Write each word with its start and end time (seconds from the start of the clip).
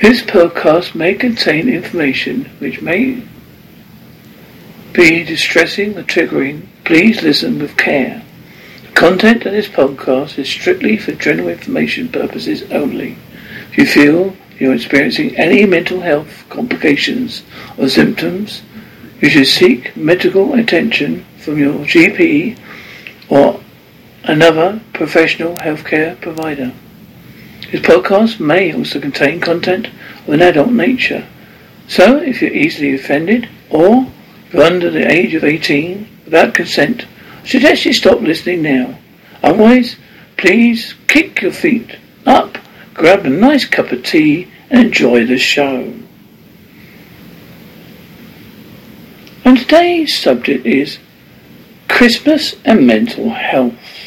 This 0.00 0.22
podcast 0.22 0.94
may 0.94 1.12
contain 1.14 1.68
information 1.68 2.46
which 2.58 2.80
may 2.80 3.22
be 4.94 5.24
distressing 5.24 5.98
or 5.98 6.04
triggering. 6.04 6.68
Please 6.86 7.22
listen 7.22 7.58
with 7.58 7.76
care. 7.76 8.24
The 8.86 8.92
content 8.92 9.44
of 9.44 9.52
this 9.52 9.68
podcast 9.68 10.38
is 10.38 10.48
strictly 10.48 10.96
for 10.96 11.12
general 11.12 11.50
information 11.50 12.08
purposes 12.08 12.62
only. 12.72 13.18
If 13.72 13.76
you 13.76 13.86
feel 13.86 14.36
you're 14.58 14.74
experiencing 14.74 15.36
any 15.36 15.66
mental 15.66 16.00
health 16.00 16.46
complications 16.48 17.42
or 17.76 17.90
symptoms, 17.90 18.62
you 19.20 19.28
should 19.28 19.48
seek 19.48 19.94
medical 19.98 20.54
attention 20.54 21.26
from 21.36 21.58
your 21.58 21.74
GP 21.84 22.58
or 23.28 23.60
another 24.24 24.80
professional 24.94 25.58
healthcare 25.58 26.18
provider. 26.22 26.72
This 27.70 27.82
podcast 27.82 28.40
may 28.40 28.74
also 28.74 29.00
contain 29.00 29.40
content 29.40 29.86
of 30.26 30.30
an 30.30 30.42
adult 30.42 30.72
nature. 30.72 31.24
So, 31.86 32.16
if 32.16 32.42
you're 32.42 32.52
easily 32.52 32.94
offended 32.94 33.48
or 33.68 34.10
you're 34.52 34.64
under 34.64 34.90
the 34.90 35.08
age 35.08 35.34
of 35.34 35.44
18 35.44 36.08
without 36.24 36.52
consent, 36.52 37.06
I 37.42 37.46
suggest 37.46 37.84
you 37.84 37.92
stop 37.92 38.20
listening 38.22 38.62
now. 38.62 38.98
Otherwise, 39.42 39.94
please 40.36 40.94
kick 41.06 41.42
your 41.42 41.52
feet 41.52 41.96
up, 42.26 42.58
grab 42.92 43.24
a 43.24 43.30
nice 43.30 43.64
cup 43.64 43.92
of 43.92 44.02
tea, 44.02 44.50
and 44.68 44.86
enjoy 44.86 45.24
the 45.26 45.38
show. 45.38 45.94
And 49.44 49.58
today's 49.58 50.18
subject 50.18 50.66
is 50.66 50.98
Christmas 51.88 52.56
and 52.64 52.84
mental 52.84 53.30
health. 53.30 53.99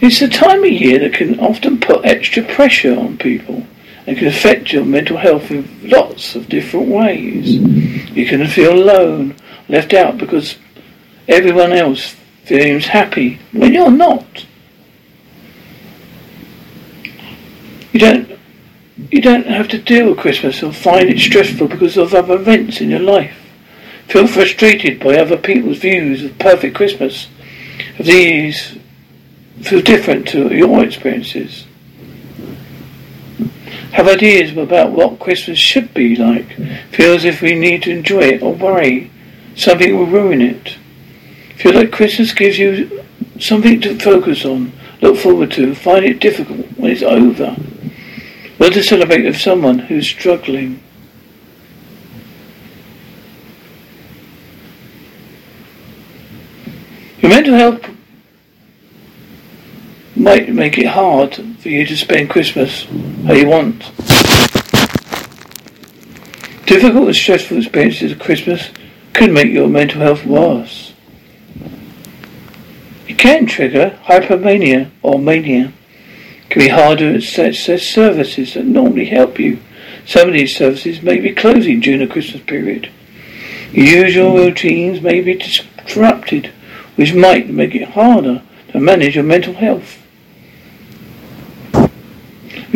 It's 0.00 0.20
a 0.20 0.28
time 0.28 0.62
of 0.62 0.70
year 0.70 0.98
that 0.98 1.14
can 1.14 1.40
often 1.40 1.80
put 1.80 2.04
extra 2.04 2.42
pressure 2.42 2.98
on 2.98 3.16
people 3.18 3.66
and 4.06 4.16
can 4.16 4.28
affect 4.28 4.72
your 4.72 4.84
mental 4.84 5.16
health 5.16 5.50
in 5.50 5.68
lots 5.82 6.36
of 6.36 6.48
different 6.48 6.88
ways. 6.88 7.54
You 7.54 8.26
can 8.26 8.46
feel 8.46 8.74
alone, 8.74 9.34
left 9.68 9.94
out 9.94 10.18
because 10.18 10.56
everyone 11.28 11.72
else 11.72 12.14
feels 12.44 12.86
happy 12.86 13.40
when 13.52 13.72
you're 13.72 13.90
not. 13.90 14.46
You 17.92 18.00
don't 18.00 18.38
you 19.10 19.20
don't 19.20 19.46
have 19.46 19.68
to 19.68 19.78
deal 19.78 20.10
with 20.10 20.18
Christmas 20.18 20.62
or 20.62 20.72
find 20.72 21.08
it 21.08 21.18
stressful 21.18 21.68
because 21.68 21.96
of 21.96 22.14
other 22.14 22.36
events 22.36 22.80
in 22.80 22.90
your 22.90 23.00
life. 23.00 23.36
Feel 24.08 24.26
frustrated 24.26 25.00
by 25.00 25.16
other 25.16 25.36
people's 25.36 25.78
views 25.78 26.22
of 26.22 26.38
perfect 26.38 26.76
Christmas. 26.76 27.28
Of 27.98 28.06
these 28.06 28.75
feel 29.62 29.82
different 29.82 30.28
to 30.28 30.54
your 30.54 30.84
experiences. 30.84 31.66
Have 33.92 34.08
ideas 34.08 34.56
about 34.56 34.92
what 34.92 35.18
Christmas 35.18 35.58
should 35.58 35.94
be 35.94 36.16
like. 36.16 36.54
Feel 36.90 37.14
as 37.14 37.24
if 37.24 37.40
we 37.40 37.54
need 37.54 37.82
to 37.84 37.90
enjoy 37.90 38.20
it 38.20 38.42
or 38.42 38.52
worry 38.54 39.10
something 39.56 39.96
will 39.96 40.06
ruin 40.06 40.40
it. 40.40 40.76
Feel 41.56 41.74
like 41.74 41.90
Christmas 41.90 42.32
gives 42.32 42.58
you 42.58 43.02
something 43.40 43.80
to 43.80 43.98
focus 43.98 44.44
on, 44.44 44.72
look 45.00 45.16
forward 45.16 45.50
to, 45.52 45.74
find 45.74 46.04
it 46.04 46.20
difficult 46.20 46.66
when 46.76 46.90
it's 46.92 47.02
over. 47.02 47.56
Well 48.58 48.70
to 48.70 48.82
celebrate 48.82 49.24
with 49.24 49.38
someone 49.38 49.78
who's 49.78 50.06
struggling. 50.06 50.82
Your 57.20 57.30
mental 57.30 57.54
health 57.54 57.95
might 60.16 60.48
make 60.48 60.78
it 60.78 60.86
hard 60.86 61.34
for 61.34 61.68
you 61.68 61.84
to 61.86 61.96
spend 61.96 62.30
Christmas 62.30 62.84
how 63.26 63.34
you 63.34 63.46
want. 63.46 63.80
Difficult 66.66 67.06
and 67.06 67.16
stressful 67.16 67.58
experiences 67.58 68.12
of 68.12 68.18
Christmas 68.18 68.70
could 69.12 69.30
make 69.30 69.52
your 69.52 69.68
mental 69.68 70.00
health 70.00 70.24
worse. 70.24 70.94
It 73.06 73.18
can 73.18 73.46
trigger 73.46 73.98
hypomania 74.04 74.90
or 75.02 75.18
mania. 75.18 75.72
It 76.44 76.50
can 76.50 76.62
be 76.62 76.68
harder 76.68 77.20
to 77.20 77.42
access 77.46 77.82
services 77.82 78.54
that 78.54 78.64
normally 78.64 79.06
help 79.06 79.38
you. 79.38 79.60
Some 80.06 80.28
of 80.28 80.34
these 80.34 80.56
services 80.56 81.02
may 81.02 81.20
be 81.20 81.34
closing 81.34 81.80
during 81.80 82.00
the 82.00 82.06
Christmas 82.06 82.42
period. 82.42 82.90
Your 83.72 84.06
usual 84.06 84.36
routines 84.36 85.00
may 85.00 85.20
be 85.20 85.34
disrupted, 85.34 86.52
which 86.96 87.14
might 87.14 87.48
make 87.48 87.74
it 87.74 87.90
harder 87.90 88.42
to 88.72 88.80
manage 88.80 89.14
your 89.14 89.24
mental 89.24 89.54
health. 89.54 90.05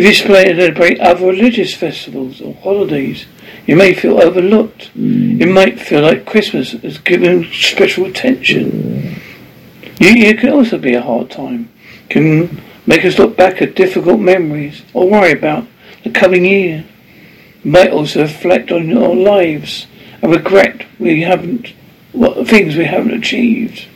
If 0.01 0.07
you 0.07 0.15
celebrate 0.15 0.99
other 1.01 1.27
religious 1.27 1.75
festivals 1.75 2.41
or 2.41 2.55
holidays, 2.55 3.27
you 3.67 3.77
may 3.77 3.93
feel 3.93 4.19
overlooked. 4.19 4.91
Mm. 4.97 5.43
It 5.43 5.47
might 5.47 5.79
feel 5.79 6.01
like 6.01 6.25
Christmas 6.25 6.73
is 6.73 6.97
given 6.97 7.45
special 7.53 8.07
attention. 8.07 8.71
Mm. 8.71 10.01
New 10.01 10.09
Year 10.09 10.33
can 10.39 10.55
also 10.55 10.79
be 10.79 10.95
a 10.95 11.03
hard 11.03 11.31
time. 11.31 11.69
Can 12.09 12.63
make 12.87 13.05
us 13.05 13.19
look 13.19 13.37
back 13.37 13.61
at 13.61 13.75
difficult 13.75 14.21
memories 14.21 14.81
or 14.95 15.07
worry 15.07 15.33
about 15.33 15.67
the 16.03 16.09
coming 16.09 16.47
year. 16.47 16.87
It 17.63 17.67
might 17.67 17.91
also 17.91 18.23
reflect 18.23 18.73
on 18.73 18.97
our 18.97 19.15
lives 19.15 19.87
and 20.23 20.33
regret 20.33 20.87
we 20.99 21.21
haven't 21.21 21.75
what 22.13 22.49
things 22.49 22.75
we 22.75 22.87
haven't 22.87 23.13
achieved. 23.13 23.87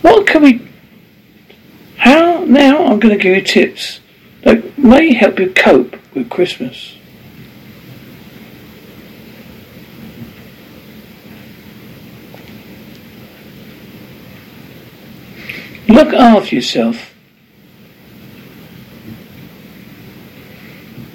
What 0.00 0.26
can 0.26 0.42
we 0.42 0.67
how 1.98 2.44
now 2.44 2.86
I'm 2.86 2.98
going 2.98 3.16
to 3.16 3.22
give 3.22 3.34
you 3.34 3.42
tips 3.42 4.00
that 4.42 4.78
may 4.78 5.12
help 5.12 5.38
you 5.38 5.52
cope 5.52 5.96
with 6.14 6.30
Christmas. 6.30 6.96
Look 15.88 16.12
after 16.12 16.54
yourself. 16.54 17.14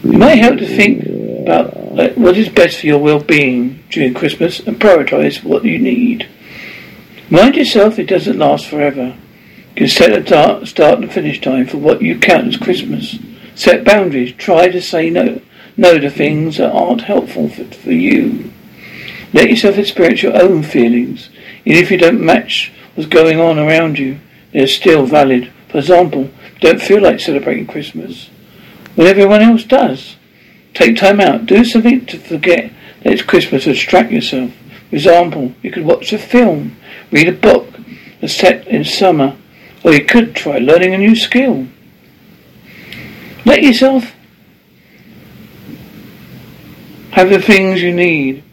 It 0.03 0.09
may 0.09 0.37
help 0.37 0.57
to 0.57 0.67
think 0.67 1.05
about 1.47 2.17
what 2.17 2.37
is 2.37 2.49
best 2.49 2.79
for 2.79 2.87
your 2.87 2.97
well-being 2.99 3.83
during 3.89 4.13
Christmas 4.13 4.59
and 4.59 4.79
prioritize 4.79 5.43
what 5.43 5.63
you 5.63 5.79
need. 5.79 6.27
Mind 7.29 7.55
yourself 7.55 7.97
it 7.99 8.07
doesn't 8.07 8.37
last 8.37 8.67
forever. 8.67 9.17
You 9.75 9.81
can 9.81 9.87
set 9.87 10.31
a 10.31 10.65
start 10.67 10.99
and 10.99 11.11
finish 11.11 11.41
time 11.41 11.65
for 11.65 11.77
what 11.77 12.03
you 12.03 12.19
count 12.19 12.47
as 12.47 12.57
Christmas. 12.57 13.17
Set 13.55 13.83
boundaries. 13.83 14.33
Try 14.33 14.69
to 14.69 14.79
say 14.79 15.09
no, 15.09 15.41
no 15.75 15.97
to 15.97 16.11
things 16.11 16.57
that 16.57 16.71
aren't 16.71 17.01
helpful 17.01 17.49
for, 17.49 17.65
for 17.65 17.91
you. 17.91 18.51
Let 19.33 19.49
yourself 19.49 19.79
experience 19.79 20.21
your 20.21 20.39
own 20.39 20.61
feelings. 20.61 21.29
Even 21.65 21.81
if 21.81 21.89
you 21.89 21.97
don't 21.97 22.23
match 22.23 22.71
what's 22.93 23.09
going 23.09 23.39
on 23.39 23.57
around 23.57 23.97
you, 23.97 24.19
they're 24.51 24.67
still 24.67 25.07
valid. 25.07 25.51
For 25.69 25.79
example, 25.79 26.29
don't 26.59 26.79
feel 26.79 27.01
like 27.01 27.19
celebrating 27.19 27.65
Christmas 27.65 28.29
when 28.93 29.07
everyone 29.07 29.41
else 29.41 29.63
does. 29.63 30.17
Take 30.75 30.97
time 30.97 31.19
out. 31.19 31.47
Do 31.47 31.65
something 31.65 32.05
to 32.05 32.19
forget 32.19 32.71
that 33.01 33.13
it's 33.13 33.23
Christmas 33.23 33.63
distract 33.63 34.11
yourself. 34.11 34.51
For 34.91 34.97
example, 34.97 35.53
you 35.63 35.71
could 35.71 35.83
watch 35.85 36.13
a 36.13 36.19
film, 36.19 36.75
read 37.11 37.27
a 37.27 37.31
book 37.31 37.73
that's 38.21 38.35
set 38.35 38.67
in 38.67 38.83
summer 38.83 39.35
or 39.83 39.93
you 39.93 40.05
could 40.05 40.35
try 40.35 40.57
learning 40.57 40.93
a 40.93 40.97
new 40.97 41.15
skill. 41.15 41.67
Let 43.45 43.61
yourself 43.61 44.13
have 47.11 47.29
the 47.29 47.41
things 47.41 47.81
you 47.81 47.93
need. 47.93 48.43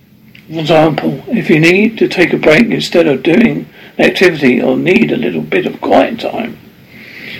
For 0.48 0.58
example, 0.58 1.22
if 1.28 1.48
you 1.48 1.60
need 1.60 1.96
to 1.98 2.08
take 2.08 2.32
a 2.32 2.36
break 2.36 2.66
instead 2.66 3.06
of 3.06 3.22
doing 3.22 3.66
an 3.96 4.04
activity 4.04 4.60
or 4.60 4.76
need 4.76 5.12
a 5.12 5.16
little 5.16 5.42
bit 5.42 5.66
of 5.66 5.80
quiet 5.80 6.18
time, 6.18 6.58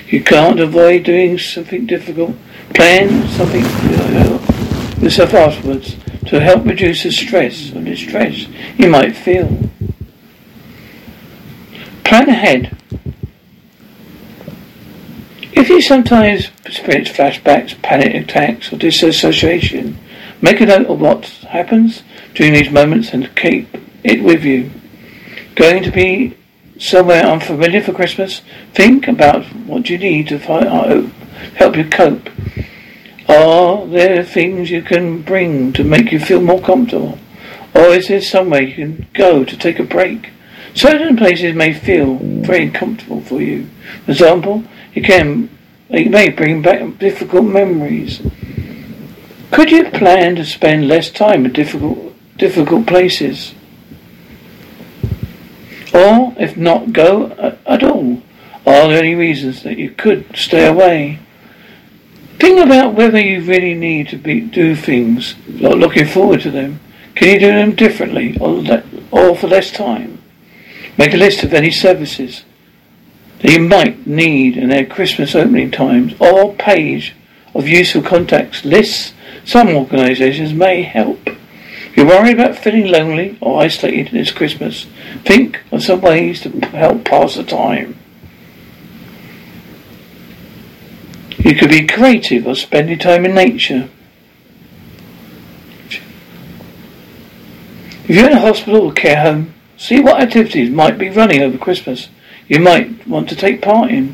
you 0.07 0.23
can't 0.23 0.59
avoid 0.59 1.03
doing 1.03 1.37
something 1.37 1.85
difficult. 1.85 2.35
Plan 2.73 3.27
something 3.29 3.63
yourself 5.01 5.33
afterwards 5.33 5.97
to 6.27 6.39
help 6.39 6.65
reduce 6.65 7.03
the 7.03 7.11
stress 7.11 7.73
or 7.75 7.81
distress 7.81 8.47
you 8.77 8.89
might 8.89 9.15
feel. 9.15 9.69
Plan 12.03 12.29
ahead 12.29 12.77
if 15.61 15.69
you 15.69 15.79
sometimes 15.79 16.49
experience 16.65 17.07
flashbacks, 17.07 17.79
panic 17.83 18.15
attacks, 18.15 18.73
or 18.73 18.77
dissociation, 18.77 19.95
make 20.41 20.59
a 20.59 20.65
note 20.65 20.87
of 20.87 20.99
what 20.99 21.27
happens 21.49 22.01
during 22.33 22.53
these 22.53 22.71
moments 22.71 23.13
and 23.13 23.35
keep 23.35 23.67
it 24.03 24.23
with 24.23 24.43
you. 24.43 24.71
Going 25.53 25.83
to 25.83 25.91
be 25.91 26.35
somewhere 26.79 27.23
unfamiliar 27.23 27.79
for 27.83 27.93
Christmas? 27.93 28.41
Think 28.73 29.07
about 29.07 29.45
what 29.67 29.87
you 29.87 29.99
need 29.99 30.29
to 30.29 30.39
find, 30.39 31.13
help 31.53 31.77
you 31.77 31.87
cope. 31.87 32.27
Are 33.29 33.85
there 33.85 34.23
things 34.23 34.71
you 34.71 34.81
can 34.81 35.21
bring 35.21 35.73
to 35.73 35.83
make 35.83 36.11
you 36.11 36.19
feel 36.19 36.41
more 36.41 36.59
comfortable? 36.59 37.19
Or 37.75 37.85
is 37.89 38.07
there 38.07 38.19
somewhere 38.19 38.63
you 38.63 38.73
can 38.73 39.07
go 39.13 39.45
to 39.45 39.55
take 39.55 39.77
a 39.77 39.83
break? 39.83 40.31
Certain 40.73 41.15
places 41.17 41.53
may 41.53 41.71
feel 41.71 42.15
very 42.15 42.71
comfortable 42.71 43.21
for 43.21 43.41
you. 43.41 43.67
For 44.05 44.11
example, 44.11 44.63
it 44.93 45.03
can 45.03 45.49
it 45.89 46.09
may 46.09 46.29
bring 46.29 46.61
back 46.61 46.97
difficult 46.99 47.45
memories. 47.45 48.21
Could 49.51 49.71
you 49.71 49.89
plan 49.91 50.37
to 50.37 50.45
spend 50.45 50.87
less 50.87 51.09
time 51.09 51.45
in 51.45 51.51
difficult 51.51 52.13
difficult 52.37 52.87
places? 52.87 53.53
Or, 55.93 56.33
if 56.39 56.55
not, 56.55 56.93
go 56.93 57.25
uh, 57.25 57.57
at 57.65 57.83
all? 57.83 58.21
Are 58.65 58.87
there 58.87 58.99
any 58.99 59.15
reasons 59.15 59.63
that 59.63 59.77
you 59.77 59.89
could 59.89 60.25
stay 60.37 60.65
away? 60.65 61.19
Think 62.39 62.59
about 62.59 62.93
whether 62.93 63.19
you 63.19 63.43
really 63.43 63.73
need 63.73 64.07
to 64.09 64.17
be, 64.17 64.39
do 64.39 64.75
things, 64.75 65.35
not 65.47 65.77
looking 65.77 66.07
forward 66.07 66.41
to 66.41 66.51
them. 66.51 66.79
Can 67.15 67.27
you 67.27 67.39
do 67.39 67.51
them 67.51 67.75
differently 67.75 68.37
or, 68.39 68.63
or 69.11 69.35
for 69.35 69.47
less 69.47 69.71
time? 69.71 70.21
Make 70.97 71.13
a 71.13 71.17
list 71.17 71.43
of 71.43 71.53
any 71.53 71.71
services 71.71 72.45
that 73.41 73.51
you 73.51 73.59
might 73.59 74.05
need 74.05 74.55
in 74.55 74.69
their 74.69 74.85
Christmas 74.85 75.33
opening 75.33 75.71
times 75.71 76.13
or 76.19 76.53
page 76.55 77.15
of 77.55 77.67
useful 77.67 78.01
contacts 78.01 78.63
lists. 78.63 79.13
Some 79.45 79.69
organizations 79.69 80.53
may 80.53 80.83
help. 80.83 81.27
If 81.27 81.97
you're 81.97 82.05
worried 82.05 82.39
about 82.39 82.57
feeling 82.57 82.87
lonely 82.87 83.37
or 83.41 83.61
isolated 83.61 84.13
this 84.13 84.31
Christmas, 84.31 84.85
think 85.25 85.61
of 85.71 85.83
some 85.83 86.01
ways 86.01 86.41
to 86.41 86.49
help 86.67 87.03
pass 87.03 87.35
the 87.35 87.43
time. 87.43 87.97
You 91.39 91.55
could 91.55 91.69
be 91.69 91.87
creative 91.87 92.45
or 92.45 92.53
spend 92.53 92.89
your 92.89 92.99
time 92.99 93.25
in 93.25 93.33
nature. 93.33 93.89
If 98.03 98.09
you're 98.09 98.27
in 98.27 98.37
a 98.37 98.39
hospital 98.39 98.81
or 98.81 98.93
care 98.93 99.21
home, 99.21 99.55
see 99.77 99.99
what 99.99 100.21
activities 100.21 100.69
might 100.69 100.99
be 100.99 101.09
running 101.09 101.41
over 101.41 101.57
Christmas 101.57 102.09
you 102.51 102.59
might 102.59 103.07
want 103.07 103.29
to 103.29 103.35
take 103.35 103.61
part 103.61 103.89
in. 103.89 104.13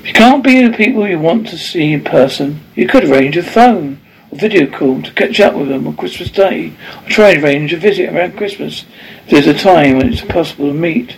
If 0.00 0.08
you 0.08 0.12
can't 0.14 0.42
be 0.42 0.66
the 0.66 0.76
people 0.76 1.06
you 1.06 1.16
want 1.16 1.46
to 1.48 1.56
see 1.56 1.92
in 1.92 2.02
person, 2.02 2.58
you 2.74 2.88
could 2.88 3.04
arrange 3.04 3.36
a 3.36 3.42
phone 3.44 4.00
or 4.32 4.38
video 4.38 4.66
call 4.66 5.00
to 5.00 5.12
catch 5.12 5.38
up 5.38 5.54
with 5.54 5.68
them 5.68 5.86
on 5.86 5.96
Christmas 5.96 6.32
Day, 6.32 6.72
or 6.96 7.08
try 7.08 7.30
and 7.30 7.44
arrange 7.44 7.72
a 7.72 7.76
visit 7.76 8.12
around 8.12 8.36
Christmas 8.36 8.84
if 9.26 9.30
there's 9.30 9.46
a 9.46 9.54
time 9.54 9.98
when 9.98 10.12
it's 10.12 10.22
possible 10.22 10.66
to 10.66 10.74
meet. 10.74 11.14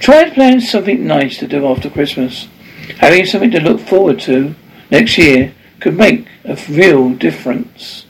Try 0.00 0.24
to 0.24 0.34
plan 0.34 0.62
something 0.62 1.06
nice 1.06 1.36
to 1.40 1.46
do 1.46 1.66
after 1.66 1.90
Christmas. 1.90 2.48
Having 2.96 3.26
something 3.26 3.50
to 3.50 3.60
look 3.60 3.80
forward 3.80 4.20
to 4.20 4.54
next 4.90 5.18
year 5.18 5.52
could 5.80 5.98
make 5.98 6.26
a 6.46 6.58
real 6.70 7.10
difference. 7.10 8.03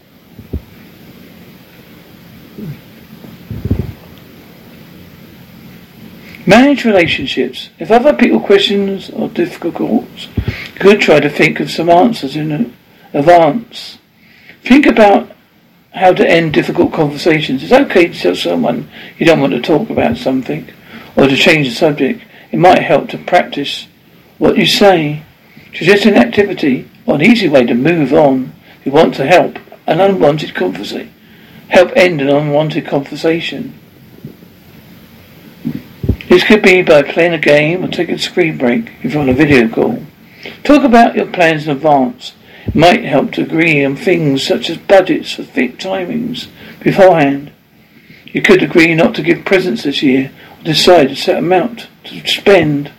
Manage 6.47 6.85
relationships. 6.85 7.71
If 7.79 7.91
other 7.91 8.13
people 8.13 8.41
questions 8.41 9.11
or 9.11 9.29
difficult, 9.29 10.07
could 10.77 11.01
try 11.01 11.21
to 11.21 11.31
think 11.31 11.61
of 11.61 11.71
some 11.71 11.89
answers 11.89 12.37
in 12.37 12.75
advance. 13.15 13.99
Think 14.63 14.87
about 14.87 15.31
how 15.95 16.13
to 16.13 16.29
end 16.29 16.53
difficult 16.53 16.93
conversations. 16.93 17.63
It's 17.63 17.73
okay 17.73 18.09
to 18.09 18.19
tell 18.19 18.35
someone 18.35 18.91
you 19.19 19.25
don't 19.25 19.41
want 19.41 19.55
to 19.55 19.63
talk 19.63 19.89
about 19.89 20.17
something 20.19 20.69
or 21.17 21.29
to 21.29 21.37
change 21.37 21.69
the 21.69 21.75
subject. 21.75 22.23
It 22.51 22.59
might 22.59 22.83
help 22.83 23.09
to 23.11 23.19
practice 23.19 23.87
what 24.39 24.59
you 24.59 24.67
say. 24.67 25.23
Suggest 25.75 26.05
an 26.05 26.17
activity 26.17 26.91
or 27.07 27.15
an 27.15 27.23
easy 27.23 27.49
way 27.49 27.65
to 27.65 27.75
move 27.75 28.13
on 28.13 28.53
you 28.85 28.93
want 28.93 29.15
to 29.15 29.27
help 29.27 29.59
an 29.87 30.01
unwanted 30.01 30.55
conversation. 30.55 31.13
Help 31.69 31.93
end 31.97 32.21
an 32.21 32.29
unwanted 32.29 32.87
conversation. 32.87 33.79
This 36.35 36.43
could 36.43 36.63
be 36.63 36.83
by 36.83 37.05
playing 37.05 37.33
a 37.33 37.39
game 37.39 37.85
or 37.85 37.87
taking 37.87 38.17
a 38.17 38.19
screen 38.19 38.59
break 38.59 38.91
if 39.05 39.13
you're 39.13 39.23
on 39.23 39.29
a 39.29 39.33
video 39.33 39.69
call. 39.69 40.05
Talk 40.65 40.83
about 40.83 41.15
your 41.15 41.27
plans 41.27 41.69
in 41.69 41.77
advance. 41.77 42.33
It 42.67 42.75
might 42.75 43.05
help 43.05 43.31
to 43.35 43.43
agree 43.43 43.85
on 43.85 43.95
things 43.95 44.45
such 44.45 44.69
as 44.69 44.77
budgets 44.77 45.39
or 45.39 45.45
fit 45.45 45.79
timings 45.79 46.49
beforehand. 46.81 47.53
You 48.25 48.43
could 48.43 48.65
agree 48.65 48.97
not 48.97 49.15
to 49.15 49.23
give 49.23 49.45
presents 49.45 49.85
this 49.85 50.03
year 50.03 50.33
or 50.59 50.65
decide 50.65 51.13
a 51.13 51.15
set 51.15 51.39
amount 51.39 51.87
to 52.07 52.27
spend. 52.27 52.91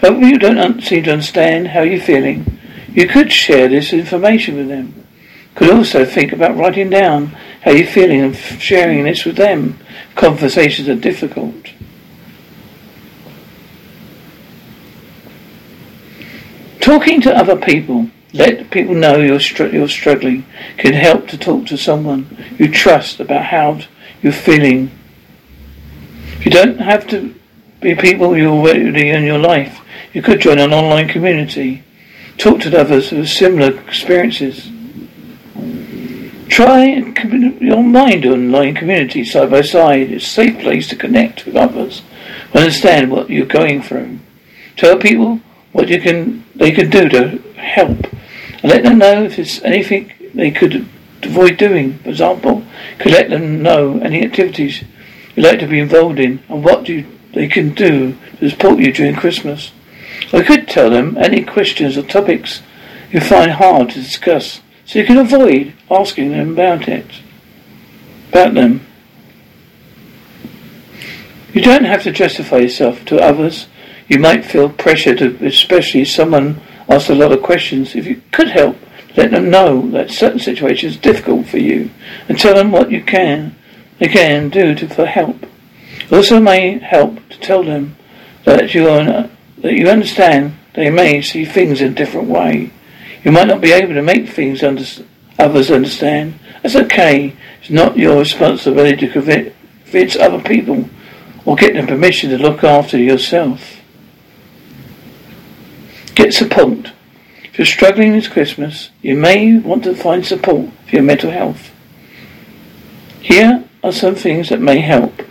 But 0.00 0.14
if 0.14 0.22
you 0.22 0.36
don't 0.40 0.82
seem 0.82 1.04
to 1.04 1.12
understand 1.12 1.68
how 1.68 1.82
you're 1.82 2.00
feeling, 2.00 2.58
you 2.92 3.06
could 3.06 3.30
share 3.30 3.68
this 3.68 3.92
information 3.92 4.56
with 4.56 4.66
them. 4.66 5.06
Could 5.54 5.70
also 5.70 6.04
think 6.04 6.32
about 6.32 6.56
writing 6.56 6.90
down 6.90 7.26
how 7.62 7.70
you're 7.70 7.86
feeling 7.86 8.20
and 8.20 8.34
sharing 8.34 9.04
this 9.04 9.24
with 9.24 9.36
them. 9.36 9.78
Conversations 10.16 10.88
are 10.88 10.96
difficult. 10.96 11.70
Talking 16.90 17.20
to 17.20 17.32
other 17.32 17.54
people, 17.54 18.08
let 18.32 18.68
people 18.72 18.96
know 18.96 19.18
you're, 19.18 19.38
str- 19.38 19.66
you're 19.66 19.86
struggling, 19.86 20.44
can 20.76 20.92
help 20.92 21.28
to 21.28 21.38
talk 21.38 21.66
to 21.66 21.78
someone 21.78 22.36
you 22.58 22.68
trust 22.68 23.20
about 23.20 23.44
how 23.44 23.82
you're 24.20 24.32
feeling. 24.32 24.90
You 26.40 26.50
don't 26.50 26.80
have 26.80 27.06
to 27.10 27.32
be 27.80 27.94
people 27.94 28.36
you're 28.36 28.50
already 28.50 29.08
in 29.08 29.22
your 29.22 29.38
life. 29.38 29.78
You 30.12 30.20
could 30.20 30.40
join 30.40 30.58
an 30.58 30.72
online 30.72 31.06
community. 31.06 31.84
Talk 32.38 32.58
to 32.62 32.76
others 32.76 33.12
with 33.12 33.28
similar 33.28 33.78
experiences. 33.82 34.68
Try 36.48 36.86
your 37.60 37.84
mind 37.84 38.26
online 38.26 38.74
community 38.74 39.22
side 39.24 39.52
by 39.52 39.60
side. 39.60 40.10
It's 40.10 40.26
a 40.26 40.28
safe 40.28 40.58
place 40.58 40.88
to 40.88 40.96
connect 40.96 41.46
with 41.46 41.54
others, 41.54 42.02
understand 42.52 43.12
what 43.12 43.30
you're 43.30 43.46
going 43.46 43.80
through. 43.80 44.18
Tell 44.76 44.98
people 44.98 45.40
what 45.72 45.88
you 45.88 46.00
can 46.00 46.44
they 46.54 46.72
can 46.72 46.90
do 46.90 47.08
to 47.08 47.38
help, 47.56 48.04
and 48.62 48.64
let 48.64 48.82
them 48.82 48.98
know 48.98 49.24
if 49.24 49.36
there's 49.36 49.62
anything 49.62 50.12
they 50.34 50.50
could 50.50 50.86
avoid 51.22 51.56
doing. 51.56 51.98
For 51.98 52.10
example, 52.10 52.64
could 52.98 53.12
let 53.12 53.30
them 53.30 53.62
know 53.62 53.98
any 54.00 54.24
activities 54.24 54.82
you'd 55.34 55.44
like 55.44 55.60
to 55.60 55.66
be 55.66 55.80
involved 55.80 56.18
in 56.18 56.42
and 56.48 56.64
what 56.64 56.88
you, 56.88 57.06
they 57.32 57.48
can 57.48 57.74
do 57.74 58.16
to 58.38 58.50
support 58.50 58.78
you 58.78 58.92
during 58.92 59.14
Christmas. 59.14 59.72
I 60.32 60.42
could 60.42 60.68
tell 60.68 60.90
them 60.90 61.16
any 61.18 61.44
questions 61.44 61.96
or 61.96 62.02
topics 62.02 62.62
you 63.10 63.20
find 63.20 63.52
hard 63.52 63.90
to 63.90 64.02
discuss, 64.02 64.60
so 64.84 64.98
you 64.98 65.04
can 65.04 65.18
avoid 65.18 65.72
asking 65.90 66.30
them 66.30 66.52
about 66.52 66.88
it, 66.88 67.06
about 68.28 68.54
them. 68.54 68.86
You 71.52 71.62
don't 71.62 71.84
have 71.84 72.04
to 72.04 72.12
justify 72.12 72.58
yourself 72.58 73.04
to 73.06 73.20
others 73.20 73.66
you 74.10 74.18
might 74.18 74.44
feel 74.44 74.68
pressure 74.68 75.14
to, 75.14 75.46
especially 75.46 76.02
if 76.02 76.08
someone 76.08 76.60
asks 76.88 77.08
a 77.08 77.14
lot 77.14 77.30
of 77.30 77.42
questions. 77.42 77.94
If 77.94 78.06
you 78.06 78.20
could 78.32 78.48
help, 78.48 78.76
let 79.16 79.30
them 79.30 79.50
know 79.50 79.88
that 79.92 80.10
certain 80.10 80.40
situations 80.40 80.96
are 80.96 81.00
difficult 81.00 81.46
for 81.46 81.58
you 81.58 81.90
and 82.28 82.36
tell 82.36 82.56
them 82.56 82.72
what 82.72 82.90
you 82.90 83.04
can, 83.04 83.54
they 84.00 84.08
can 84.08 84.48
do 84.48 84.74
to, 84.74 84.88
for 84.88 85.06
help. 85.06 85.46
Also 86.10 86.40
may 86.40 86.78
help 86.80 87.26
to 87.28 87.38
tell 87.38 87.62
them 87.62 87.96
that 88.44 88.74
you 88.74 88.88
are, 88.88 89.30
that 89.58 89.74
you 89.74 89.88
understand 89.88 90.56
they 90.74 90.90
may 90.90 91.22
see 91.22 91.44
things 91.44 91.80
in 91.80 91.92
a 91.92 91.94
different 91.94 92.28
way. 92.28 92.72
You 93.22 93.30
might 93.30 93.46
not 93.46 93.60
be 93.60 93.70
able 93.70 93.94
to 93.94 94.02
make 94.02 94.28
things 94.28 94.64
under, 94.64 94.84
others 95.38 95.70
understand. 95.70 96.36
That's 96.62 96.74
okay. 96.74 97.36
It's 97.60 97.70
not 97.70 97.96
your 97.96 98.18
responsibility 98.18 99.06
to 99.06 99.12
convince 99.12 100.16
other 100.16 100.40
people 100.40 100.88
or 101.44 101.54
get 101.54 101.74
them 101.74 101.86
permission 101.86 102.30
to 102.30 102.38
look 102.38 102.64
after 102.64 102.98
yourself. 102.98 103.79
Get 106.20 106.34
support. 106.34 106.92
If 107.44 107.56
you're 107.56 107.64
struggling 107.64 108.12
this 108.12 108.28
Christmas, 108.28 108.90
you 109.00 109.16
may 109.16 109.56
want 109.56 109.84
to 109.84 109.94
find 109.94 110.26
support 110.26 110.68
for 110.86 110.96
your 110.96 111.02
mental 111.02 111.30
health. 111.30 111.70
Here 113.22 113.64
are 113.82 113.90
some 113.90 114.16
things 114.16 114.50
that 114.50 114.60
may 114.60 114.80
help. 114.80 115.22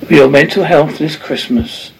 with 0.01 0.11
your 0.11 0.29
mental 0.29 0.63
health 0.63 0.99
this 0.99 1.15
Christmas. 1.15 1.91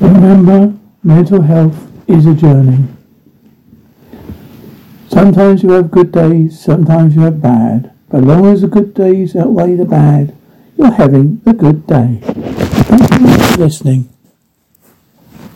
Remember, 0.00 0.72
mental 1.02 1.42
health 1.42 1.92
is 2.08 2.24
a 2.24 2.32
journey. 2.32 2.88
Sometimes 5.08 5.62
you 5.62 5.72
have 5.72 5.90
good 5.90 6.12
days, 6.12 6.58
sometimes 6.58 7.14
you 7.14 7.20
have 7.20 7.42
bad. 7.42 7.92
But 8.08 8.20
as 8.20 8.24
long 8.24 8.46
as 8.46 8.62
the 8.62 8.68
good 8.68 8.94
days 8.94 9.36
outweigh 9.36 9.76
the 9.76 9.84
bad, 9.84 10.34
you're 10.78 10.90
having 10.90 11.42
a 11.44 11.52
good 11.52 11.86
day. 11.86 12.20
Thank 12.22 13.20
you 13.20 13.36
for 13.36 13.58
listening. 13.58 14.08